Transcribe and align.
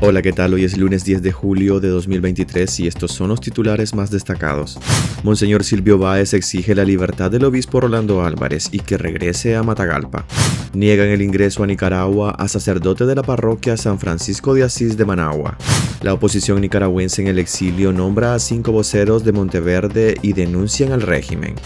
Hola, 0.00 0.22
¿qué 0.22 0.32
tal? 0.32 0.54
Hoy 0.54 0.62
es 0.62 0.78
lunes 0.78 1.04
10 1.04 1.22
de 1.22 1.32
julio 1.32 1.80
de 1.80 1.88
2023 1.88 2.80
y 2.80 2.86
estos 2.86 3.10
son 3.10 3.30
los 3.30 3.40
titulares 3.40 3.96
más 3.96 4.12
destacados. 4.12 4.78
Monseñor 5.24 5.64
Silvio 5.64 5.98
Báez 5.98 6.34
exige 6.34 6.76
la 6.76 6.84
libertad 6.84 7.32
del 7.32 7.44
obispo 7.44 7.80
Rolando 7.80 8.22
Álvarez 8.22 8.68
y 8.70 8.78
que 8.78 8.96
regrese 8.96 9.56
a 9.56 9.64
Matagalpa. 9.64 10.24
Niegan 10.72 11.08
el 11.08 11.20
ingreso 11.20 11.64
a 11.64 11.66
Nicaragua 11.66 12.30
a 12.30 12.46
sacerdote 12.46 13.06
de 13.06 13.16
la 13.16 13.24
parroquia 13.24 13.76
San 13.76 13.98
Francisco 13.98 14.54
de 14.54 14.62
Asís 14.62 14.96
de 14.96 15.04
Managua. 15.04 15.58
La 16.02 16.14
oposición 16.14 16.60
nicaragüense 16.60 17.20
en 17.22 17.26
el 17.26 17.40
exilio 17.40 17.92
nombra 17.92 18.34
a 18.34 18.38
cinco 18.38 18.70
voceros 18.70 19.24
de 19.24 19.32
Monteverde 19.32 20.14
y 20.22 20.32
denuncian 20.32 20.92
al 20.92 21.02
régimen. 21.02 21.56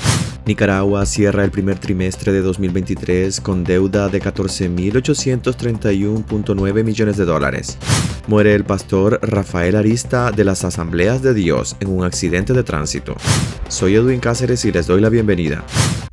Nicaragua 0.44 1.06
cierra 1.06 1.44
el 1.44 1.52
primer 1.52 1.78
trimestre 1.78 2.32
de 2.32 2.42
2023 2.42 3.40
con 3.40 3.62
deuda 3.62 4.08
de 4.08 4.20
14.831.9 4.20 6.84
millones 6.84 7.16
de 7.16 7.24
dólares. 7.24 7.78
Muere 8.26 8.54
el 8.54 8.64
pastor 8.64 9.20
Rafael 9.22 9.76
Arista 9.76 10.32
de 10.32 10.44
las 10.44 10.64
Asambleas 10.64 11.22
de 11.22 11.34
Dios 11.34 11.76
en 11.80 11.90
un 11.90 12.04
accidente 12.04 12.52
de 12.52 12.64
tránsito. 12.64 13.14
Soy 13.68 13.94
Edwin 13.94 14.20
Cáceres 14.20 14.64
y 14.64 14.72
les 14.72 14.86
doy 14.86 15.00
la 15.00 15.10
bienvenida. 15.10 15.64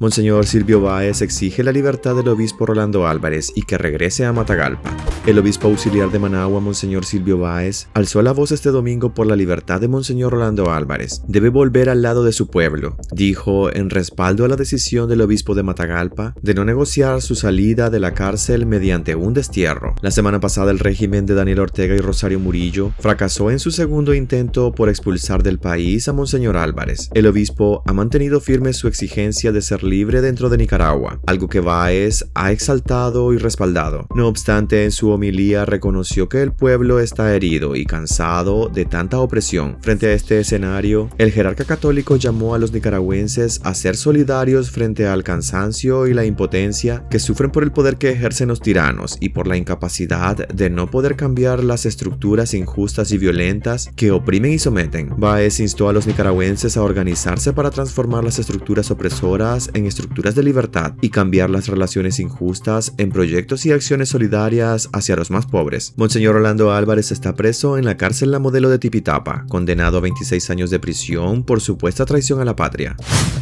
Monseñor 0.02 0.46
Silvio 0.46 0.80
Báez 0.80 1.22
exige 1.22 1.62
la 1.62 1.74
libertad 1.74 2.16
del 2.16 2.30
obispo 2.30 2.66
Rolando 2.66 3.06
Álvarez 3.06 3.52
y 3.54 3.64
que 3.64 3.78
regrese 3.78 4.26
a 4.26 4.32
Matagalpa. 4.32 4.96
El 5.28 5.38
obispo 5.38 5.68
auxiliar 5.68 6.10
de 6.10 6.20
Managua, 6.20 6.62
Monseñor 6.62 7.04
Silvio 7.04 7.38
Báez, 7.38 7.90
alzó 7.94 8.22
la 8.22 8.32
voz 8.32 8.54
este 8.54 8.70
domingo 8.70 9.14
por 9.14 9.28
la 9.28 9.36
libertad 9.36 9.82
de 9.82 9.90
Monseñor 9.90 10.32
Rolando 10.32 10.72
Álvarez. 10.72 11.22
Debe 11.28 11.50
volver 11.50 11.90
al 11.90 12.02
lado 12.02 12.24
de 12.24 12.32
su 12.32 12.48
pueblo, 12.48 12.96
dijo 13.12 13.76
en 13.76 13.90
respaldo 13.90 14.46
a 14.46 14.48
la 14.48 14.56
decisión 14.56 15.10
del 15.10 15.20
obispo 15.20 15.54
de 15.54 15.64
Matagalpa 15.64 16.34
de 16.42 16.54
no 16.54 16.64
negociar 16.64 17.22
su 17.22 17.36
salida 17.36 17.90
de 17.90 18.00
la 18.00 18.14
cárcel 18.14 18.66
mediante 18.66 19.16
un 19.16 19.34
destierro. 19.34 19.96
La 20.02 20.12
semana 20.12 20.40
pasada 20.40 20.72
el 20.72 20.80
régimen 20.80 21.26
de 21.26 21.34
Daniel 21.34 21.60
Ortega 21.60 21.94
y 21.94 22.00
Rosario 22.00 22.40
Murillo 22.40 22.94
fracasó 23.00 23.52
en 23.52 23.60
su 23.60 23.72
segundo 23.72 24.14
intento 24.14 24.72
por 24.72 24.88
expulsar 24.88 25.44
del 25.44 25.60
país 25.60 26.08
a 26.08 26.14
Monseñor 26.14 26.56
Álvarez. 26.56 27.10
El 27.14 27.28
obispo 27.28 27.84
ha 27.86 27.92
mantenido 27.92 28.40
firme 28.40 28.72
su 28.72 28.88
exigencia 28.88 29.52
de 29.52 29.62
ser 29.62 29.89
libre 29.90 30.22
dentro 30.22 30.50
de 30.50 30.58
Nicaragua, 30.58 31.20
algo 31.26 31.48
que 31.48 31.60
Báez 31.60 32.26
ha 32.36 32.52
exaltado 32.52 33.34
y 33.34 33.38
respaldado. 33.38 34.08
No 34.16 34.28
obstante, 34.28 34.86
en 34.86 34.92
su 34.92 35.10
homilía 35.10 35.66
reconoció 35.66 36.30
que 36.30 36.42
el 36.42 36.52
pueblo 36.52 37.00
está 37.00 37.36
herido 37.36 37.76
y 37.76 37.86
cansado 37.86 38.70
de 38.70 38.86
tanta 38.86 39.20
opresión. 39.20 39.78
Frente 39.82 40.08
a 40.08 40.14
este 40.14 40.40
escenario, 40.40 41.10
el 41.18 41.32
jerarca 41.32 41.66
católico 41.66 42.16
llamó 42.16 42.56
a 42.56 42.60
los 42.60 42.72
nicaragüenses 42.72 43.60
a 43.64 43.74
ser 43.74 43.98
solidarios 43.98 44.72
frente 44.72 45.08
al 45.08 45.24
cansancio 45.24 46.08
y 46.08 46.14
la 46.14 46.26
impotencia 46.26 47.06
que 47.10 47.20
sufren 47.20 47.52
por 47.52 47.64
el 47.64 47.72
poder 47.72 47.98
que 47.98 48.12
ejercen 48.12 48.50
los 48.50 48.62
tiranos 48.62 49.18
y 49.20 49.30
por 49.30 49.48
la 49.48 49.58
incapacidad 49.58 50.48
de 50.48 50.70
no 50.70 50.90
poder 50.90 51.16
cambiar 51.16 51.64
las 51.64 51.86
estructuras 51.86 52.54
injustas 52.54 53.12
y 53.12 53.18
violentas 53.18 53.90
que 53.96 54.12
oprimen 54.12 54.54
y 54.54 54.60
someten. 54.60 55.14
Baez 55.18 55.60
instó 55.60 55.90
a 55.90 55.94
los 55.94 56.08
nicaragüenses 56.08 56.78
a 56.78 56.84
organizarse 56.84 57.54
para 57.54 57.72
transformar 57.72 58.24
las 58.24 58.40
estructuras 58.40 58.92
opresoras 58.92 59.70
en 59.80 59.88
estructuras 59.88 60.36
de 60.36 60.44
libertad 60.44 60.94
y 61.02 61.10
cambiar 61.10 61.50
las 61.50 61.68
relaciones 61.68 62.20
injustas 62.20 62.94
en 62.98 63.12
proyectos 63.12 63.66
y 63.66 63.72
acciones 63.72 64.10
solidarias 64.10 64.90
hacia 64.94 65.16
los 65.16 65.32
más 65.32 65.46
pobres. 65.46 65.94
Monseñor 65.98 66.36
Orlando 66.36 66.72
Álvarez 66.72 67.12
está 67.12 67.34
preso 67.36 67.78
en 67.78 67.86
la 67.86 67.98
cárcel 67.98 68.32
La 68.32 68.40
Modelo 68.40 68.70
de 68.70 68.80
Tipitapa, 68.80 69.46
condenado 69.50 69.98
a 69.98 70.02
26 70.02 70.50
años 70.50 70.70
de 70.70 70.80
prisión 70.80 71.44
por 71.44 71.62
supuesta 71.62 72.06
traición 72.06 72.40
a 72.40 72.46
la 72.46 72.56
patria. 72.56 72.96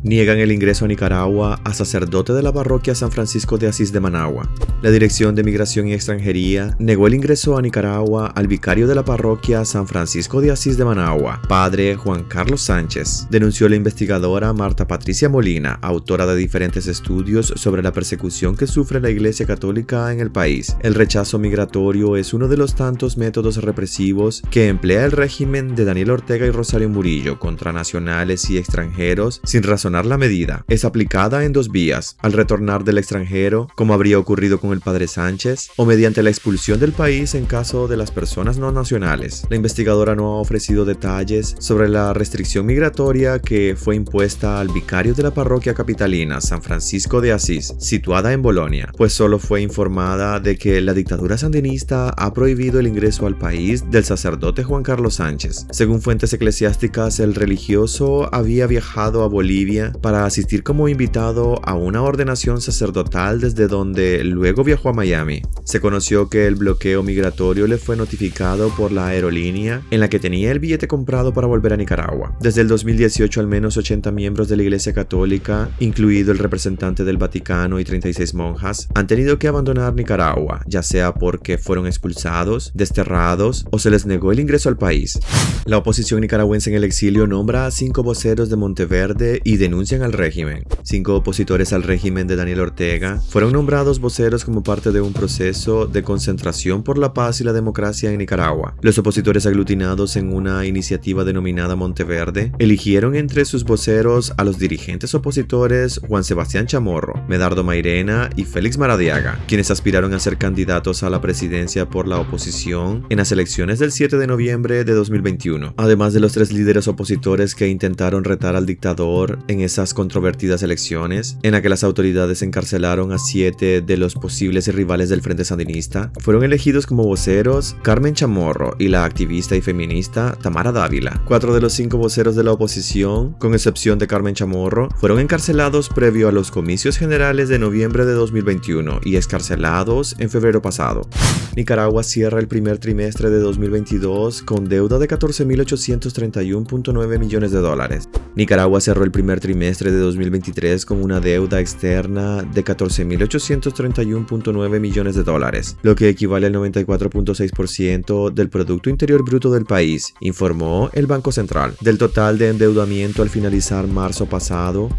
Niegan 0.03 0.37
el 0.37 0.51
ingreso 0.51 0.85
a 0.85 0.87
Nicaragua 0.87 1.59
a 1.63 1.73
sacerdote 1.73 2.33
de 2.33 2.43
la 2.43 2.53
parroquia 2.53 2.95
San 2.95 3.11
Francisco 3.11 3.57
de 3.57 3.67
Asís 3.67 3.91
de 3.91 3.99
Managua. 3.99 4.49
La 4.81 4.91
Dirección 4.91 5.33
de 5.33 5.43
Migración 5.43 5.87
y 5.87 5.93
Extranjería 5.93 6.75
negó 6.79 7.07
el 7.07 7.15
ingreso 7.15 7.57
a 7.57 7.61
Nicaragua 7.61 8.27
al 8.27 8.47
vicario 8.47 8.87
de 8.87 8.95
la 8.95 9.03
parroquia 9.03 9.65
San 9.65 9.87
Francisco 9.87 10.39
de 10.39 10.51
Asís 10.51 10.77
de 10.77 10.85
Managua, 10.85 11.41
padre 11.49 11.95
Juan 11.95 12.23
Carlos 12.23 12.61
Sánchez, 12.61 13.27
denunció 13.31 13.67
la 13.67 13.75
investigadora 13.75 14.53
Marta 14.53 14.87
Patricia 14.87 15.29
Molina, 15.29 15.79
autora 15.81 16.26
de 16.33 16.41
diferentes 16.41 16.87
estudios 16.87 17.53
sobre 17.55 17.83
la 17.83 17.93
persecución 17.93 18.55
que 18.55 18.67
sufre 18.67 18.99
la 18.99 19.09
Iglesia 19.09 19.45
Católica 19.45 20.11
en 20.11 20.19
el 20.19 20.31
país. 20.31 20.75
El 20.81 20.95
rechazo 20.95 21.39
migratorio 21.39 22.15
es 22.15 22.33
uno 22.33 22.47
de 22.47 22.57
los 22.57 22.75
tantos 22.75 23.17
métodos 23.17 23.57
represivos 23.63 24.41
que 24.49 24.67
emplea 24.67 25.05
el 25.05 25.11
régimen 25.11 25.75
de 25.75 25.85
Daniel 25.85 26.11
Ortega 26.11 26.45
y 26.45 26.51
Rosario 26.51 26.89
Murillo 26.89 27.39
contra 27.39 27.71
nacionales 27.71 28.49
y 28.49 28.57
extranjeros 28.57 29.41
sin 29.43 29.63
razonar 29.63 30.05
la 30.05 30.17
medida. 30.17 30.65
Es 30.67 30.85
aplicada 30.85 31.45
en 31.45 31.53
dos 31.53 31.71
vías, 31.71 32.17
al 32.21 32.33
retornar 32.33 32.83
del 32.83 32.97
extranjero, 32.97 33.67
como 33.75 33.93
habría 33.93 34.19
ocurrido 34.19 34.59
con 34.59 34.71
el 34.73 34.81
padre 34.81 35.07
Sánchez, 35.07 35.69
o 35.77 35.85
mediante 35.85 36.23
la 36.23 36.29
expulsión 36.29 36.79
del 36.79 36.91
país 36.91 37.35
en 37.35 37.45
caso 37.45 37.87
de 37.87 37.97
las 37.97 38.11
personas 38.11 38.57
no 38.57 38.71
nacionales. 38.71 39.45
La 39.49 39.55
investigadora 39.55 40.15
no 40.15 40.35
ha 40.35 40.41
ofrecido 40.41 40.85
detalles 40.85 41.55
sobre 41.59 41.89
la 41.89 42.13
restricción 42.13 42.65
migratoria 42.65 43.39
que 43.39 43.75
fue 43.77 43.95
impuesta 43.95 44.59
al 44.59 44.69
vicario 44.69 45.13
de 45.13 45.23
la 45.23 45.33
parroquia 45.33 45.73
capitalina 45.73 46.16
San 46.41 46.61
Francisco 46.61 47.21
de 47.21 47.31
Asís, 47.31 47.75
situada 47.77 48.33
en 48.33 48.41
Bolonia, 48.41 48.91
pues 48.97 49.13
solo 49.13 49.37
fue 49.37 49.61
informada 49.61 50.39
de 50.39 50.57
que 50.57 50.81
la 50.81 50.93
dictadura 50.93 51.37
sandinista 51.37 52.09
ha 52.09 52.33
prohibido 52.33 52.79
el 52.79 52.87
ingreso 52.87 53.27
al 53.27 53.37
país 53.37 53.89
del 53.91 54.03
sacerdote 54.03 54.63
Juan 54.63 54.83
Carlos 54.83 55.15
Sánchez. 55.15 55.67
Según 55.71 56.01
fuentes 56.01 56.33
eclesiásticas, 56.33 57.19
el 57.19 57.35
religioso 57.35 58.33
había 58.33 58.65
viajado 58.67 59.23
a 59.23 59.27
Bolivia 59.27 59.93
para 60.01 60.25
asistir 60.25 60.63
como 60.63 60.87
invitado 60.87 61.61
a 61.63 61.75
una 61.75 62.01
ordenación 62.01 62.61
sacerdotal 62.61 63.39
desde 63.39 63.67
donde 63.67 64.23
luego 64.23 64.63
viajó 64.63 64.89
a 64.89 64.93
Miami. 64.93 65.43
Se 65.63 65.79
conoció 65.79 66.29
que 66.29 66.47
el 66.47 66.55
bloqueo 66.55 67.03
migratorio 67.03 67.67
le 67.67 67.77
fue 67.77 67.95
notificado 67.95 68.69
por 68.75 68.91
la 68.91 69.07
aerolínea 69.07 69.81
en 69.91 69.99
la 69.99 70.09
que 70.09 70.19
tenía 70.19 70.51
el 70.51 70.59
billete 70.59 70.87
comprado 70.87 71.33
para 71.33 71.47
volver 71.47 71.73
a 71.73 71.77
Nicaragua. 71.77 72.35
Desde 72.39 72.61
el 72.61 72.67
2018 72.67 73.39
al 73.39 73.47
menos 73.47 73.77
80 73.77 74.11
miembros 74.11 74.49
de 74.49 74.57
la 74.57 74.63
Iglesia 74.63 74.93
Católica, 74.93 75.69
incluido 75.97 76.31
el 76.31 76.37
representante 76.37 77.03
del 77.03 77.17
Vaticano 77.17 77.79
y 77.79 77.83
36 77.83 78.35
monjas, 78.35 78.87
han 78.93 79.07
tenido 79.07 79.39
que 79.39 79.47
abandonar 79.47 79.95
Nicaragua, 79.95 80.61
ya 80.67 80.83
sea 80.83 81.15
porque 81.15 81.57
fueron 81.57 81.87
expulsados, 81.87 82.71
desterrados 82.75 83.65
o 83.71 83.79
se 83.79 83.89
les 83.89 84.05
negó 84.05 84.31
el 84.31 84.39
ingreso 84.39 84.69
al 84.69 84.77
país. 84.77 85.19
La 85.65 85.77
oposición 85.79 86.21
nicaragüense 86.21 86.69
en 86.69 86.75
el 86.75 86.83
exilio 86.83 87.25
nombra 87.25 87.65
a 87.65 87.71
cinco 87.71 88.03
voceros 88.03 88.49
de 88.49 88.55
Monteverde 88.57 89.41
y 89.43 89.57
denuncian 89.57 90.03
al 90.03 90.13
régimen. 90.13 90.65
Cinco 90.83 91.15
opositores 91.15 91.73
al 91.73 91.81
régimen 91.81 92.27
de 92.27 92.35
Daniel 92.35 92.59
Ortega 92.59 93.19
fueron 93.29 93.53
nombrados 93.53 93.99
voceros 93.99 94.45
como 94.45 94.61
parte 94.61 94.91
de 94.91 95.01
un 95.01 95.13
proceso 95.13 95.87
de 95.87 96.03
concentración 96.03 96.83
por 96.83 96.99
la 96.99 97.13
paz 97.15 97.41
y 97.41 97.43
la 97.43 97.53
democracia 97.53 98.11
en 98.11 98.19
Nicaragua. 98.19 98.75
Los 98.81 98.99
opositores 98.99 99.47
aglutinados 99.47 100.15
en 100.15 100.31
una 100.31 100.63
iniciativa 100.67 101.23
denominada 101.23 101.75
Monteverde 101.75 102.51
eligieron 102.59 103.15
entre 103.15 103.45
sus 103.45 103.63
voceros 103.63 104.33
a 104.37 104.43
los 104.43 104.59
dirigentes 104.59 105.15
opositores 105.15 105.86
Juan 106.07 106.23
Sebastián 106.23 106.67
Chamorro, 106.67 107.25
Medardo 107.27 107.63
Mairena 107.63 108.29
y 108.35 108.43
Félix 108.43 108.77
Maradiaga, 108.77 109.39
quienes 109.47 109.71
aspiraron 109.71 110.13
a 110.13 110.19
ser 110.19 110.37
candidatos 110.37 111.03
a 111.03 111.09
la 111.09 111.21
presidencia 111.21 111.89
por 111.89 112.07
la 112.07 112.19
oposición 112.19 113.05
en 113.09 113.17
las 113.17 113.31
elecciones 113.31 113.79
del 113.79 113.91
7 113.91 114.17
de 114.17 114.27
noviembre 114.27 114.83
de 114.83 114.93
2021, 114.93 115.73
además 115.77 116.13
de 116.13 116.19
los 116.19 116.33
tres 116.33 116.51
líderes 116.51 116.87
opositores 116.87 117.55
que 117.55 117.67
intentaron 117.67 118.23
retar 118.23 118.55
al 118.55 118.65
dictador 118.65 119.39
en 119.47 119.61
esas 119.61 119.93
controvertidas 119.93 120.63
elecciones, 120.63 121.37
en 121.43 121.53
la 121.53 121.61
que 121.61 121.69
las 121.69 121.83
autoridades 121.83 122.41
encarcelaron 122.41 123.11
a 123.11 123.19
siete 123.19 123.81
de 123.81 123.97
los 123.97 124.15
posibles 124.15 124.73
rivales 124.73 125.09
del 125.09 125.21
Frente 125.21 125.45
Sandinista, 125.45 126.11
fueron 126.19 126.43
elegidos 126.43 126.85
como 126.85 127.03
voceros 127.03 127.75
Carmen 127.81 128.13
Chamorro 128.13 128.75
y 128.79 128.87
la 128.87 129.05
activista 129.05 129.55
y 129.55 129.61
feminista 129.61 130.37
Tamara 130.41 130.71
Dávila. 130.71 131.21
Cuatro 131.25 131.53
de 131.53 131.61
los 131.61 131.73
cinco 131.73 131.97
voceros 131.97 132.35
de 132.35 132.43
la 132.43 132.51
oposición, 132.51 133.33
con 133.33 133.53
excepción 133.53 133.99
de 133.99 134.07
Carmen 134.07 134.35
Chamorro, 134.35 134.89
fueron 134.97 135.19
encarcelados 135.19 135.76
previo 135.87 136.27
a 136.27 136.31
los 136.31 136.49
comicios 136.49 136.97
generales 136.97 137.49
de 137.49 137.59
noviembre 137.59 138.05
de 138.05 138.13
2021 138.13 139.01
y 139.03 139.15
escarcelados 139.15 140.15
en 140.17 140.31
febrero 140.31 140.63
pasado. 140.63 141.07
Nicaragua 141.55 142.01
cierra 142.03 142.39
el 142.39 142.47
primer 142.47 142.79
trimestre 142.79 143.29
de 143.29 143.37
2022 143.39 144.41
con 144.41 144.67
deuda 144.67 144.97
de 144.97 145.07
14.831.9 145.07 147.19
millones 147.19 147.51
de 147.51 147.59
dólares. 147.59 148.09
Nicaragua 148.35 148.81
cerró 148.81 149.03
el 149.03 149.11
primer 149.11 149.39
trimestre 149.39 149.91
de 149.91 149.99
2023 149.99 150.83
con 150.85 151.03
una 151.03 151.19
deuda 151.19 151.59
externa 151.59 152.41
de 152.41 152.65
14.831.9 152.65 154.79
millones 154.79 155.13
de 155.15 155.23
dólares, 155.23 155.77
lo 155.83 155.93
que 155.95 156.09
equivale 156.09 156.47
al 156.47 156.53
94.6% 156.53 158.33
del 158.33 158.49
Producto 158.49 158.89
Interior 158.89 159.23
Bruto 159.23 159.51
del 159.51 159.65
país, 159.65 160.15
informó 160.21 160.89
el 160.93 161.05
Banco 161.05 161.31
Central. 161.31 161.75
Del 161.81 161.99
total 161.99 162.39
de 162.39 162.49
endeudamiento 162.49 163.21
al 163.21 163.29
finalizar 163.29 163.85
marzo 163.87 164.25
pasado, 164.25 164.89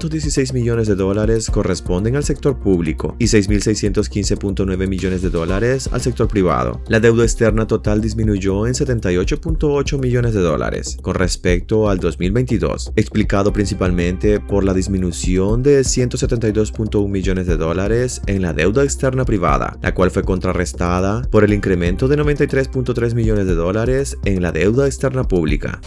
8.216 0.00 0.54
millones 0.54 0.88
de 0.88 0.94
dólares 0.94 1.50
corresponden 1.50 2.16
al 2.16 2.24
sector 2.24 2.58
público 2.58 3.16
y 3.18 3.26
6.615.9 3.26 4.88
millones 4.88 5.22
de 5.22 5.30
dólares 5.30 5.90
al 5.92 6.00
sector 6.00 6.28
privado. 6.28 6.80
La 6.88 7.00
deuda 7.00 7.24
externa 7.24 7.66
total 7.66 8.00
disminuyó 8.00 8.66
en 8.66 8.74
78.8 8.74 9.98
millones 9.98 10.34
de 10.34 10.40
dólares 10.40 10.96
con 11.02 11.14
respecto 11.14 11.90
al 11.90 11.98
2022, 11.98 12.92
explicado 12.96 13.52
principalmente 13.52 14.40
por 14.40 14.64
la 14.64 14.72
disminución 14.72 15.62
de 15.62 15.80
172.1 15.80 17.08
millones 17.08 17.46
de 17.46 17.56
dólares 17.56 18.22
en 18.26 18.42
la 18.42 18.52
deuda 18.52 18.84
externa 18.84 19.24
privada, 19.24 19.78
la 19.82 19.94
cual 19.94 20.10
fue 20.10 20.22
contrarrestada 20.22 21.22
por 21.30 21.44
el 21.44 21.52
incremento 21.52 22.08
de 22.08 22.16
93.3 22.16 23.14
millones 23.14 23.46
de 23.46 23.54
dólares 23.54 24.16
en 24.24 24.42
la 24.42 24.52
deuda 24.52 24.86
externa 24.86 25.24
pública 25.24 25.80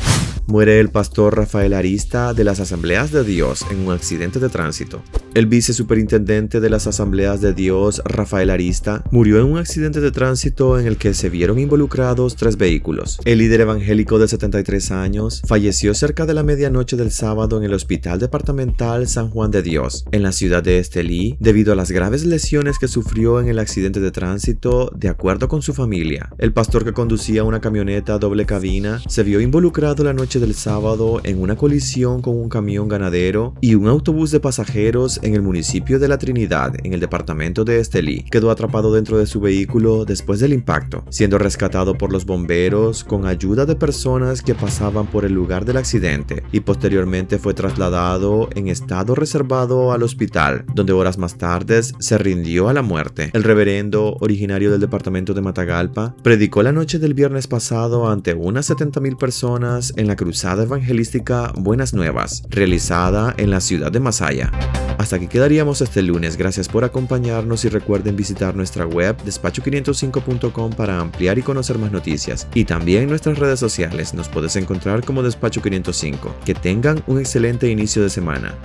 muere 0.48 0.80
el 0.80 0.90
pastor 0.90 1.38
Rafael 1.38 1.74
Arista 1.74 2.34
de 2.34 2.44
las 2.44 2.60
Asambleas 2.60 3.12
de 3.12 3.24
Dios 3.24 3.66
en 3.72 3.80
un 3.86 3.94
accidente 3.94 4.40
de 4.40 4.50
tránsito. 4.50 5.02
El 5.34 5.48
vicesuperintendente 5.48 6.60
de 6.60 6.70
las 6.70 6.86
Asambleas 6.86 7.42
de 7.42 7.54
Dios, 7.54 8.04
Rafael 8.06 8.52
Arista, 8.52 9.04
murió 9.10 9.40
en 9.40 9.46
un 9.46 9.58
accidente 9.58 10.00
de 10.00 10.12
tránsito 10.12 10.80
en 10.80 10.86
el 10.86 10.98
que 10.98 11.16
se 11.16 11.30
vieron 11.30 11.58
involucrados 11.58 12.36
tres 12.36 12.56
vehículos. 12.56 13.20
El 13.26 13.40
líder 13.40 13.62
evangélico 13.62 14.20
de 14.20 14.28
73 14.28 14.92
años 14.92 15.42
falleció 15.48 15.96
cerca 15.96 16.28
de 16.28 16.36
la 16.36 16.44
medianoche 16.44 16.98
del 16.98 17.10
sábado 17.10 17.58
en 17.58 17.64
el 17.64 17.74
Hospital 17.74 18.20
Departamental 18.20 19.08
San 19.08 19.30
Juan 19.30 19.50
de 19.50 19.64
Dios, 19.64 20.06
en 20.12 20.22
la 20.22 20.32
ciudad 20.32 20.62
de 20.62 20.78
Estelí, 20.78 21.36
debido 21.40 21.74
a 21.74 21.76
las 21.76 21.90
graves 21.90 22.26
lesiones 22.26 22.78
que 22.78 22.88
sufrió 22.88 23.40
en 23.40 23.48
el 23.48 23.58
accidente 23.58 24.00
de 24.02 24.12
tránsito, 24.12 24.92
de 24.96 25.10
acuerdo 25.10 25.48
con 25.48 25.64
su 25.64 25.74
familia. 25.74 26.30
El 26.38 26.54
pastor 26.54 26.84
que 26.84 26.94
conducía 26.94 27.44
una 27.44 27.60
camioneta 27.60 28.20
doble 28.20 28.46
cabina 28.46 29.02
se 29.08 29.24
vio 29.24 29.42
involucrado 29.42 30.04
la 30.04 30.14
noche 30.14 30.33
del 30.40 30.56
sábado 30.56 31.22
en 31.24 31.42
una 31.42 31.56
colisión 31.56 32.22
con 32.22 32.36
un 32.36 32.50
camión 32.50 32.88
ganadero 32.88 33.54
y 33.62 33.76
un 33.76 33.88
autobús 33.88 34.32
de 34.32 34.40
pasajeros 34.40 35.20
en 35.24 35.36
el 35.36 35.42
municipio 35.42 36.00
de 36.00 36.08
La 36.08 36.18
Trinidad, 36.18 36.74
en 36.84 36.94
el 36.94 37.00
departamento 37.00 37.64
de 37.64 37.80
Estelí. 37.80 38.24
Quedó 38.32 38.52
atrapado 38.52 38.94
dentro 38.94 39.18
de 39.18 39.26
su 39.26 39.40
vehículo 39.40 40.06
después 40.06 40.40
del 40.40 40.54
impacto, 40.54 41.04
siendo 41.10 41.38
rescatado 41.38 41.98
por 41.98 42.12
los 42.12 42.26
bomberos 42.26 43.04
con 43.04 43.26
ayuda 43.26 43.66
de 43.66 43.76
personas 43.76 44.42
que 44.42 44.56
pasaban 44.56 45.08
por 45.08 45.26
el 45.26 45.34
lugar 45.34 45.66
del 45.66 45.78
accidente 45.78 46.44
y 46.52 46.62
posteriormente 46.62 47.38
fue 47.38 47.54
trasladado 47.54 48.50
en 48.56 48.68
estado 48.68 49.16
reservado 49.16 49.92
al 49.92 50.04
hospital, 50.04 50.66
donde 50.74 50.94
horas 50.94 51.18
más 51.18 51.38
tarde 51.38 51.82
se 51.84 52.18
rindió 52.18 52.70
a 52.70 52.74
la 52.74 52.82
muerte. 52.82 53.30
El 53.34 53.44
reverendo, 53.44 54.18
originario 54.20 54.72
del 54.72 54.82
departamento 54.82 55.34
de 55.34 55.42
Matagalpa, 55.42 56.16
predicó 56.24 56.64
la 56.64 56.72
noche 56.72 57.00
del 57.00 57.14
viernes 57.14 57.48
pasado 57.48 58.10
ante 58.10 58.34
unas 58.34 58.70
70.000 58.70 59.18
personas 59.18 59.94
en 59.98 60.08
la 60.08 60.16
Cruzada 60.24 60.64
Evangelística 60.64 61.52
Buenas 61.54 61.94
Nuevas, 61.94 62.44
realizada 62.50 63.34
en 63.36 63.52
la 63.52 63.60
ciudad 63.60 63.92
de 63.92 64.00
Masaya. 64.00 64.54
Hasta 64.98 65.18
aquí 65.18 65.28
quedaríamos 65.28 65.82
este 65.82 66.02
lunes. 66.02 66.38
Gracias 66.38 66.70
por 66.70 66.86
acompañarnos 66.86 67.66
y 67.66 67.68
recuerden 67.68 68.16
visitar 68.16 68.56
nuestra 68.56 68.86
web 68.86 69.18
despacho505.com 69.26 70.72
para 70.72 71.02
ampliar 71.02 71.38
y 71.40 71.42
conocer 71.42 71.78
más 71.78 71.92
noticias. 71.92 72.48
Y 72.54 72.64
también 72.64 73.10
nuestras 73.10 73.38
redes 73.38 73.60
sociales 73.60 74.14
nos 74.14 74.30
puedes 74.30 74.56
encontrar 74.56 75.04
como 75.04 75.24
Despacho 75.24 75.62
505. 75.62 76.34
Que 76.46 76.54
tengan 76.54 77.04
un 77.06 77.20
excelente 77.20 77.70
inicio 77.70 78.02
de 78.02 78.10
semana. 78.10 78.56